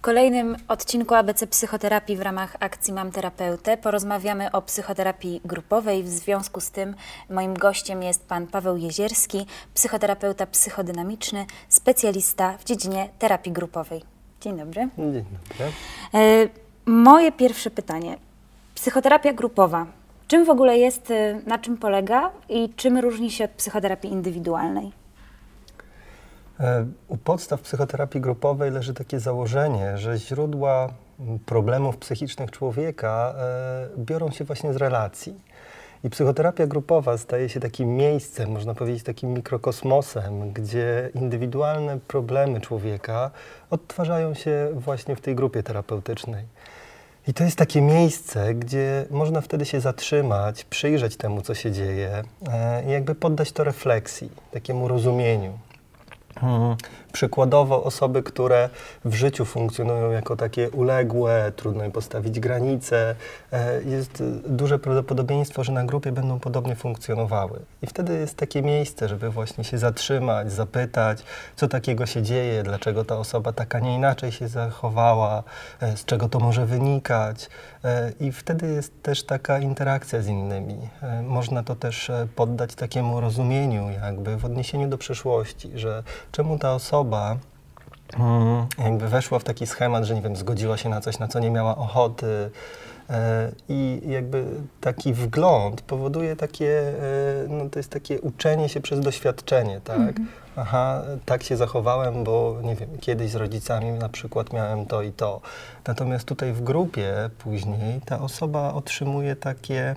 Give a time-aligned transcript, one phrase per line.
[0.00, 6.02] W kolejnym odcinku ABC Psychoterapii w ramach akcji Mam Terapeutę porozmawiamy o psychoterapii grupowej.
[6.02, 6.94] W związku z tym
[7.30, 14.02] moim gościem jest pan Paweł Jezierski, psychoterapeuta psychodynamiczny, specjalista w dziedzinie terapii grupowej.
[14.40, 14.88] Dzień dobry.
[14.98, 15.72] Dzień dobry.
[16.14, 16.48] E,
[16.86, 18.16] moje pierwsze pytanie.
[18.74, 19.86] Psychoterapia grupowa.
[20.28, 24.99] Czym w ogóle jest, e, na czym polega i czym różni się od psychoterapii indywidualnej?
[26.60, 30.88] E, U podstaw psychoterapii grupowej leży takie założenie, że źródła
[31.46, 35.40] problemów psychicznych człowieka e, biorą się właśnie z relacji.
[36.04, 43.30] I psychoterapia grupowa staje się takim miejscem, można powiedzieć takim mikrokosmosem, gdzie indywidualne problemy człowieka
[43.70, 46.44] odtwarzają się właśnie w tej grupie terapeutycznej.
[47.28, 52.22] I to jest takie miejsce, gdzie można wtedy się zatrzymać, przyjrzeć temu, co się dzieje
[52.48, 55.58] e, i jakby poddać to refleksji, takiemu rozumieniu.
[56.36, 56.76] 嗯。
[57.12, 58.70] Przykładowo osoby, które
[59.04, 63.14] w życiu funkcjonują jako takie uległe, trudno im postawić granice,
[63.52, 67.60] e, jest duże prawdopodobieństwo, że na grupie będą podobnie funkcjonowały.
[67.82, 71.24] I wtedy jest takie miejsce, żeby właśnie się zatrzymać, zapytać,
[71.56, 75.42] co takiego się dzieje, dlaczego ta osoba tak, a nie inaczej się zachowała,
[75.80, 77.48] e, z czego to może wynikać.
[77.84, 80.76] E, I wtedy jest też taka interakcja z innymi.
[81.22, 86.02] Można to też poddać takiemu rozumieniu, jakby w odniesieniu do przeszłości, że
[86.32, 86.99] czemu ta osoba
[88.18, 91.38] mm, jakby weszła w taki schemat, że nie wiem, zgodziła się na coś, na co
[91.38, 92.50] nie miała ochoty.
[93.10, 94.44] E, I jakby
[94.80, 96.92] taki wgląd powoduje takie, e,
[97.48, 100.16] no to jest takie uczenie się przez doświadczenie, tak?
[100.56, 105.12] Aha, tak się zachowałem, bo nie wiem, kiedyś z rodzicami na przykład miałem to i
[105.12, 105.40] to.
[105.86, 109.96] Natomiast tutaj w grupie później ta osoba otrzymuje takie,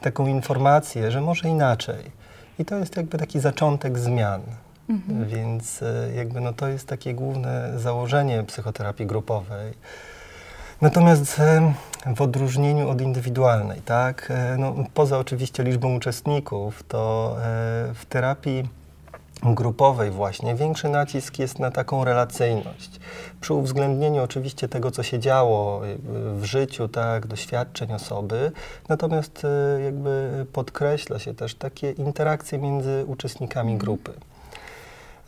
[0.00, 2.24] taką informację, że może inaczej.
[2.58, 4.40] I to jest jakby taki zaczątek zmian.
[5.26, 9.72] Więc e, jakby no to jest takie główne założenie psychoterapii grupowej.
[10.80, 11.74] Natomiast e,
[12.16, 17.36] w odróżnieniu od indywidualnej, tak, e, no, poza oczywiście liczbą uczestników, to
[17.94, 18.68] w terapii
[19.42, 23.00] grupowej właśnie większy nacisk jest na taką relacyjność.
[23.40, 25.80] Przy uwzględnieniu oczywiście tego, co się działo
[26.34, 28.52] w życiu, tak, doświadczeń osoby,
[28.88, 29.46] natomiast
[29.84, 34.12] jakby podkreśla się też takie interakcje między uczestnikami grupy.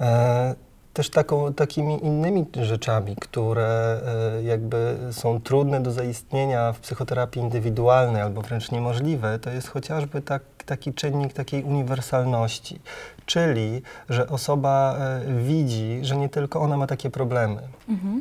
[0.01, 0.55] E,
[0.93, 4.01] też taką, takimi innymi rzeczami, które
[4.39, 10.23] e, jakby są trudne do zaistnienia w psychoterapii indywidualnej albo wręcz niemożliwe, to jest chociażby
[10.23, 12.81] tak, taki czynnik takiej uniwersalności,
[13.27, 17.63] czyli że osoba e, widzi, że nie tylko ona ma takie problemy.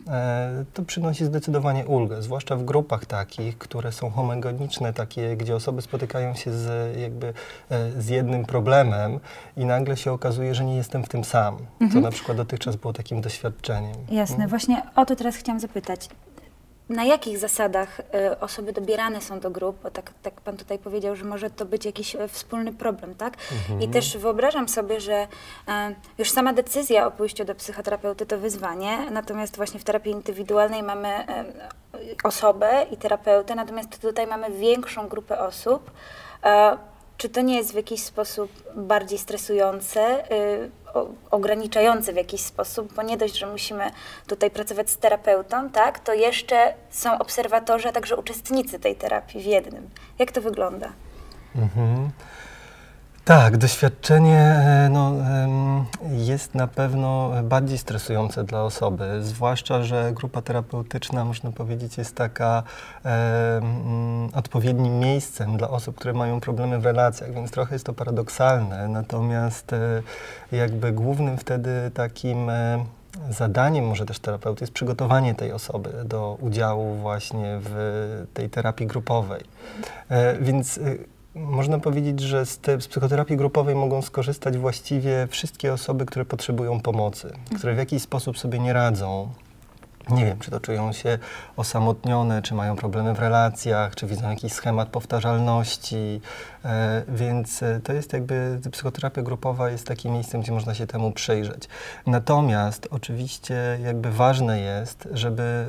[0.07, 5.81] E, to przynosi zdecydowanie ulgę, zwłaszcza w grupach takich, które są homogeniczne, takie, gdzie osoby
[5.81, 7.33] spotykają się z, jakby,
[7.69, 9.19] e, z jednym problemem
[9.57, 11.57] i nagle się okazuje, że nie jestem w tym sam,
[11.93, 13.95] co na przykład dotychczas było takim doświadczeniem.
[14.11, 16.09] Jasne, właśnie o to teraz chciałam zapytać.
[16.89, 19.77] Na jakich zasadach y, osoby dobierane są do grup?
[19.83, 23.33] Bo tak, tak pan tutaj powiedział, że może to być jakiś e, wspólny problem, tak?
[23.79, 25.27] I też wyobrażam sobie, że
[25.67, 30.83] e, już sama decyzja o pójściu do psychoterapeuty to wyzwanie, natomiast właśnie w terapii indywidualnej
[30.83, 31.45] mamy e,
[32.23, 35.91] osobę i terapeutę, natomiast tutaj mamy większą grupę osób.
[37.17, 42.93] Czy to nie jest w jakiś sposób bardziej stresujące, y, o, ograniczające w jakiś sposób,
[42.93, 43.91] bo nie dość, że musimy
[44.27, 49.45] tutaj pracować z terapeutą, tak, to jeszcze są obserwatorzy, a także uczestnicy tej terapii w
[49.45, 49.89] jednym.
[50.19, 50.91] Jak to wygląda?
[51.55, 52.11] Mhm.
[53.25, 55.13] Tak, doświadczenie e, no,
[56.11, 62.63] jest na pewno bardziej stresujące dla osoby, zwłaszcza, że grupa terapeutyczna, można powiedzieć, jest taka
[64.33, 69.73] odpowiednim miejscem dla osób, które mają problemy w relacjach, więc trochę jest to paradoksalne, natomiast
[69.73, 70.01] e,
[70.51, 72.85] jakby głównym wtedy takim e,
[73.29, 79.43] zadaniem może też terapeuty jest przygotowanie tej osoby do udziału właśnie w tej terapii grupowej.
[80.41, 80.79] Więc
[81.35, 86.79] można powiedzieć, że z, te, z psychoterapii grupowej mogą skorzystać właściwie wszystkie osoby, które potrzebują
[86.79, 89.29] pomocy, które w jakiś sposób sobie nie radzą.
[90.09, 91.17] Nie wiem, czy to czują się
[91.57, 96.21] osamotnione, czy mają problemy w relacjach, czy widzą jakiś schemat powtarzalności.
[96.65, 101.11] E, więc e, to jest jakby, psychoterapia grupowa jest takim miejscem, gdzie można się temu
[101.11, 101.67] przyjrzeć.
[102.07, 105.65] Natomiast oczywiście jakby ważne jest, żeby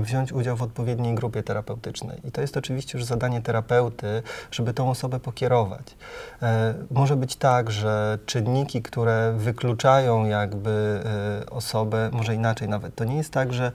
[0.00, 2.20] wziąć udział w odpowiedniej grupie terapeutycznej.
[2.24, 5.96] I to jest oczywiście już zadanie terapeuty, żeby tą osobę pokierować.
[6.42, 11.00] E, może być tak, że czynniki, które wykluczają jakby
[11.42, 13.72] y, osobę, może inaczej nawet, to nie jest tak, że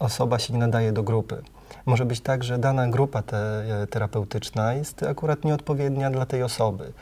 [0.00, 1.42] osoba się nie nadaje do grupy.
[1.86, 3.36] Może być tak, że dana grupa te,
[3.82, 6.92] e, terapeutyczna jest akurat nieodpowiednia dla tej osoby.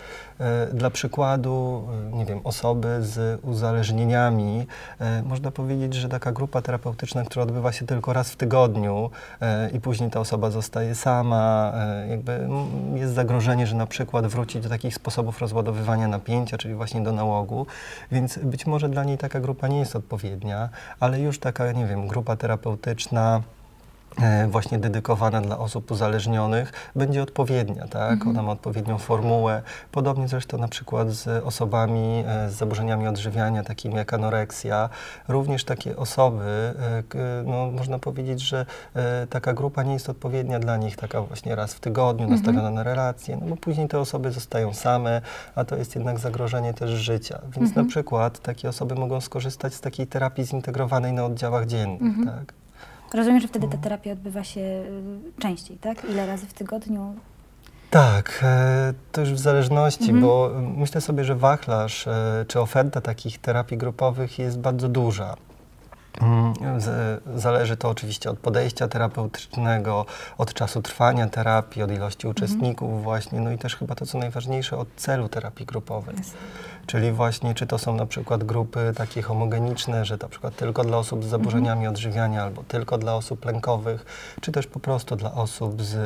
[0.40, 4.66] E, Dla przykładu, e, nie wiem, osoby z uzależnieniami,
[5.24, 9.10] można powiedzieć, że taka grupa terapeutyczna, która odbywa się tylko raz w tygodniu
[9.72, 11.72] i później ta osoba zostaje sama,
[12.08, 12.48] jakby
[12.94, 17.66] jest zagrożenie, że na przykład wróci do takich sposobów rozładowywania napięcia, czyli właśnie do nałogu,
[18.12, 20.68] więc być może dla niej taka grupa nie jest odpowiednia,
[21.00, 23.42] ale już taka, nie wiem, grupa terapeutyczna,
[24.48, 28.26] właśnie dedykowana dla osób uzależnionych, będzie odpowiednia, tak?
[28.26, 29.62] Ona ma odpowiednią formułę.
[29.92, 34.88] Podobnie zresztą na przykład z osobami e, z zaburzeniami odżywiania, takimi jak anoreksja.
[35.28, 36.74] Również takie osoby,
[37.14, 41.54] e, no, można powiedzieć, że e, taka grupa nie jest odpowiednia dla nich, taka właśnie
[41.54, 45.22] raz w tygodniu, nastawiona na relacje, no bo później te osoby zostają same,
[45.54, 47.40] a to jest jednak zagrożenie też życia.
[47.56, 52.59] Więc na przykład takie osoby mogą skorzystać z takiej terapii zintegrowanej na oddziałach dziennych, tak?
[53.14, 56.04] Rozumiem, że wtedy ta terapia odbywa się y, częściej, tak?
[56.10, 57.14] Ile razy w tygodniu?
[57.90, 63.00] Tak, e, to już w zależności, bo mm, myślę sobie, że wachlarz e, czy oferta
[63.00, 65.36] takich terapii grupowych jest bardzo duża.
[66.22, 66.54] Mm,
[67.36, 70.06] Zależy to oczywiście od podejścia terapeutycznego,
[70.38, 74.76] od czasu trwania terapii, od ilości uczestników właśnie, no i też chyba to, co najważniejsze,
[74.76, 76.14] od celu terapii grupowej.
[76.86, 80.98] Czyli właśnie, czy to są na przykład grupy takie homogeniczne, że na przykład tylko dla
[80.98, 84.04] osób z zaburzeniami odżywiania albo tylko dla osób lękowych,
[84.40, 85.96] czy też po prostu dla osób z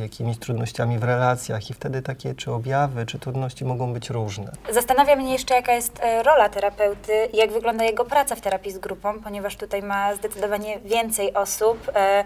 [0.00, 4.52] jakimiś trudnościami w relacjach i wtedy takie czy objawy, czy trudności mogą być różne.
[4.72, 8.78] Zastanawia mnie jeszcze, jaka jest e, rola terapeuty jak wygląda jego praca w terapii z
[8.78, 11.90] grupą, ponieważ tutaj ma zdecydowanie więcej osób.
[11.94, 12.24] E,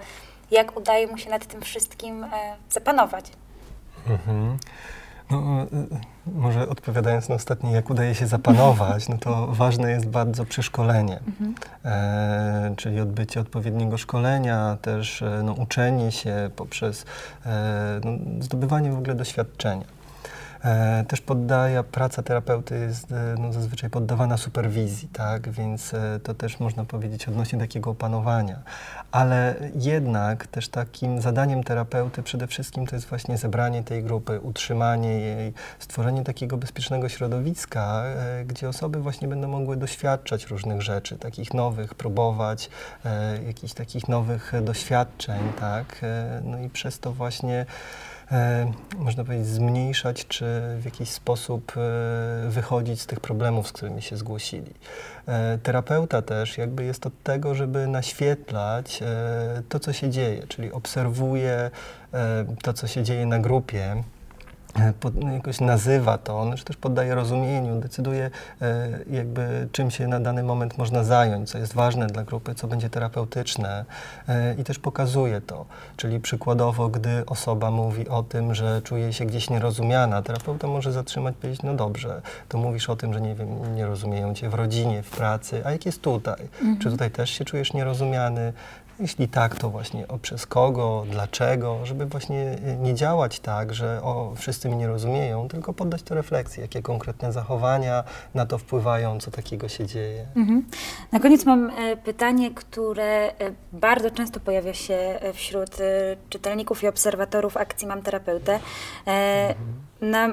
[0.50, 2.28] Jak udaje mu się nad tym wszystkim e,
[2.70, 3.24] zapanować?
[4.08, 4.58] Mhm.
[5.30, 5.66] No, y,
[6.26, 11.20] może odpowiadając na ostatnie, jak udaje się zapanować, no to ważne jest bardzo przeszkolenie,
[11.84, 17.04] e, czyli odbycie odpowiedniego szkolenia, też e, no, uczenie się poprzez
[17.46, 19.84] e, no, zdobywanie w ogóle doświadczenia.
[20.64, 25.50] E, też poddaje, praca terapeuty jest e, no, zazwyczaj poddawana superwizji, tak?
[25.50, 28.58] Więc e, to też można powiedzieć odnośnie takiego opanowania.
[29.12, 35.20] Ale jednak też takim zadaniem terapeuty przede wszystkim to jest właśnie zebranie tej grupy, utrzymanie
[35.20, 38.04] jej, stworzenie takiego bezpiecznego środowiska,
[38.46, 42.70] gdzie osoby właśnie będą mogły doświadczać różnych rzeczy, takich nowych, próbować
[43.46, 46.00] jakichś takich nowych doświadczeń, tak?
[46.44, 47.66] No i przez to właśnie
[48.98, 50.44] można powiedzieć, zmniejszać, czy
[50.80, 54.74] w jakiś sposób e, wychodzić z tych problemów, z którymi się zgłosili.
[55.28, 60.72] E, terapeuta też jakby jest od tego, żeby naświetlać e, to, co się dzieje, czyli
[60.72, 61.70] obserwuje
[62.14, 64.02] e, to, co się dzieje na grupie, e,
[65.34, 68.30] jakoś nazywa to, on też poddaje rozumieniu, decyduje
[68.62, 72.68] e, jakby czym się na dany moment można zająć, co jest ważne dla grupy, co
[72.68, 73.84] będzie terapeutyczne
[74.28, 75.66] e, i też pokazuje to.
[75.96, 81.34] Czyli przykładowo, gdy osoba mówi o tym, że czuje się gdzieś nierozumiana, terapeuta może zatrzymać
[81.34, 84.54] i powiedzieć, no dobrze, to mówisz o tym, że nie wiem, nie rozumieją cię w
[84.54, 86.48] rodzinie, w pracy, a jak jest tutaj?
[86.80, 88.52] Czy tutaj też się czujesz nierozumiany?
[89.00, 94.02] Jeśli tak, to właśnie o przez kogo, dlaczego, żeby właśnie y, nie działać tak, że
[94.02, 98.04] o, wszyscy mnie nie rozumieją, tylko poddać to refleksji, jakie konkretne zachowania
[98.34, 100.26] na to wpływają, co takiego się dzieje.
[100.36, 100.64] Mhm.
[101.12, 105.70] Na koniec mam e, pytanie, które e, bardzo często pojawia się e, wśród
[106.28, 108.60] czytelników i obserwatorów akcji Mam Terapeutę.
[109.06, 109.54] E,
[110.00, 110.28] na,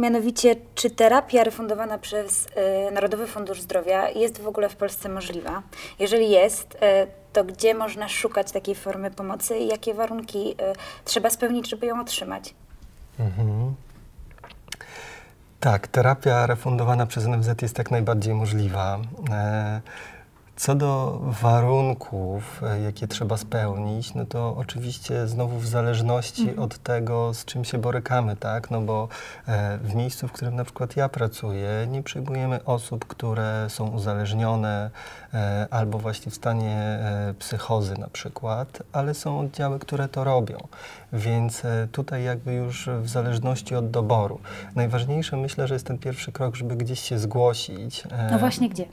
[0.00, 5.62] mianowicie, czy terapia refundowana przez e, Narodowy Fundusz Zdrowia jest w ogóle w Polsce możliwa?
[5.98, 10.72] Jeżeli jest, e, to gdzie można szukać takiej formy pomocy i jakie warunki e,
[11.04, 12.54] trzeba spełnić, żeby ją otrzymać?
[13.20, 13.74] Mhm.
[15.60, 18.98] Tak, terapia refundowana przez NFZ jest jak najbardziej możliwa.
[19.30, 19.80] E,
[20.62, 27.34] Co do warunków, e, jakie trzeba spełnić, no to oczywiście znowu w zależności od tego,
[27.34, 28.70] z czym się borykamy, tak?
[28.70, 29.08] No bo
[29.48, 34.90] e, w miejscu, w którym na przykład ja pracuję, nie przyjmujemy osób, które są uzależnione
[35.34, 36.98] e, albo właśnie w stanie
[37.38, 40.58] psychozy na przykład, ale są oddziały, które to robią.
[41.12, 44.40] Więc e, tutaj jakby już w zależności od doboru.
[44.74, 48.04] Najważniejsze myślę, że jest ten pierwszy krok, żeby gdzieś się zgłosić.
[48.10, 48.84] E, No właśnie gdzie?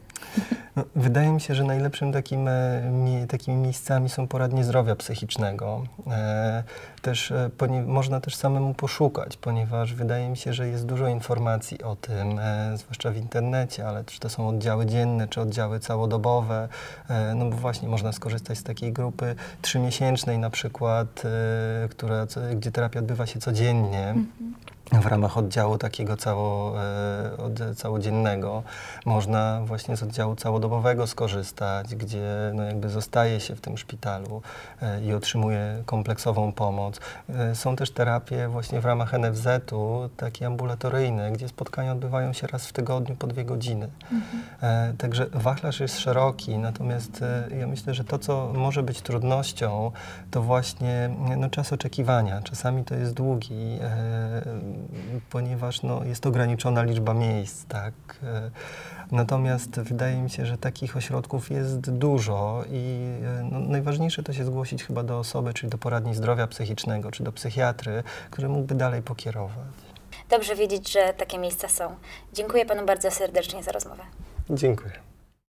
[0.75, 5.83] no, wydaje mi się, że najlepszym takim, e, takimi miejscami są poradnie zdrowia psychicznego.
[7.01, 7.49] Też e,
[7.85, 12.77] można też samemu poszukać, ponieważ wydaje mi się, że jest dużo informacji o tym, e,
[12.77, 16.67] zwłaszcza w internecie, ale czy to są oddziały dzienne, czy oddziały całodobowe.
[17.09, 21.23] E, no bo właśnie można skorzystać z takiej grupy trzymiesięcznej na przykład,
[21.89, 24.15] która, gdzie terapia odbywa się codziennie.
[24.91, 28.63] W ramach oddziału takiego cało, e, od, całodziennego
[29.05, 34.41] można właśnie z oddziału całodobowego skorzystać, gdzie no jakby zostaje się w tym szpitalu
[34.81, 36.99] e, i otrzymuje kompleksową pomoc.
[37.29, 42.67] E, Są też terapie właśnie w ramach NFZ-u, takie ambulatoryjne, gdzie spotkania odbywają się raz
[42.67, 43.89] w tygodniu po dwie godziny.
[44.61, 47.23] E, Także wachlarz jest szeroki, natomiast
[47.59, 49.91] ja myślę, że to, co może być trudnością,
[50.31, 52.41] to właśnie no, czas oczekiwania.
[52.41, 53.79] Czasami to jest długi,
[55.29, 57.93] ponieważ no, jest ograniczona liczba miejsc, tak.
[58.23, 58.51] E,
[59.11, 62.99] Natomiast wydaje mi się, że takich ośrodków jest dużo i
[63.39, 67.23] e, no, najważniejsze to się zgłosić chyba do osoby, czyli do poradni zdrowia psychicznego, czy
[67.23, 69.67] do psychiatry, który mógłby dalej pokierować.
[70.29, 71.95] Dobrze wiedzieć, że takie miejsca są.
[72.33, 74.03] Dziękuję panu bardzo serdecznie za rozmowę.
[74.49, 75.08] Dziękuję.